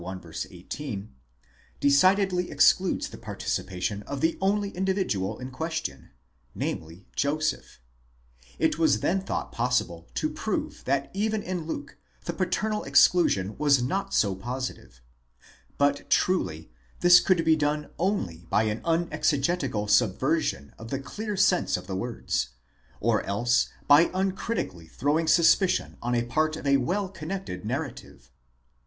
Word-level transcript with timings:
18) 0.49 1.13
decidedly 1.79 2.49
excludes 2.49 3.09
the 3.09 3.19
participation 3.19 4.01
of 4.07 4.19
the 4.19 4.35
only 4.41 4.71
individual 4.71 5.37
in 5.37 5.51
question, 5.51 6.09
namely 6.55 7.05
Joseph; 7.15 7.79
it 8.57 8.79
was 8.79 9.01
then 9.01 9.21
thought 9.21 9.51
possible 9.51 10.09
to 10.15 10.27
prove 10.27 10.83
that 10.85 11.11
even 11.13 11.43
in 11.43 11.67
Luke 11.67 11.97
the 12.25 12.33
paternal 12.33 12.83
exclusion 12.83 13.55
was 13.59 13.83
not 13.83 14.11
so 14.11 14.33
positive: 14.33 15.01
but 15.77 16.09
truly 16.09 16.71
this 17.01 17.19
could 17.19 17.45
be 17.45 17.55
done 17.55 17.91
only 17.99 18.47
by 18.49 18.63
an 18.63 18.81
unexegetical 18.83 19.87
subversion 19.87 20.73
of 20.79 20.89
the 20.89 20.99
clear 20.99 21.37
sense 21.37 21.77
of 21.77 21.85
the 21.85 21.95
words, 21.95 22.49
or 22.99 23.21
else 23.27 23.69
by 23.85 24.09
uncritically 24.15 24.87
throwing 24.87 25.27
suspicion 25.27 25.95
on 26.01 26.15
a 26.15 26.23
part 26.25 26.55
of 26.55 26.65
a 26.65 26.77
well 26.77 27.07
connected 27.07 27.63
narrative. 27.63 28.31